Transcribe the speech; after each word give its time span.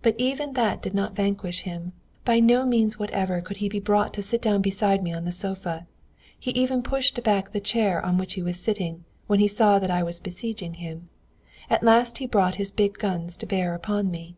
But 0.00 0.14
even 0.16 0.54
that 0.54 0.80
did 0.80 0.94
not 0.94 1.14
vanquish 1.14 1.64
him. 1.64 1.92
By 2.24 2.40
no 2.40 2.64
means 2.64 2.98
whatever 2.98 3.42
could 3.42 3.58
he 3.58 3.68
be 3.68 3.78
brought 3.80 4.14
to 4.14 4.22
sit 4.22 4.40
down 4.40 4.62
beside 4.62 5.02
me 5.02 5.12
on 5.12 5.26
the 5.26 5.30
sofa. 5.30 5.86
He 6.40 6.52
even 6.52 6.82
pushed 6.82 7.22
back 7.22 7.52
the 7.52 7.60
chair 7.60 8.00
on 8.02 8.16
which 8.16 8.32
he 8.32 8.42
was 8.42 8.58
sitting, 8.58 9.04
when 9.26 9.40
he 9.40 9.48
saw 9.48 9.78
that 9.78 9.90
I 9.90 10.02
was 10.02 10.20
besieging 10.20 10.72
him. 10.80 11.10
At 11.68 11.82
last 11.82 12.16
he 12.16 12.26
brought 12.26 12.54
his 12.54 12.70
big 12.70 12.96
guns 12.96 13.36
to 13.36 13.46
bear 13.46 13.74
upon 13.74 14.10
me. 14.10 14.36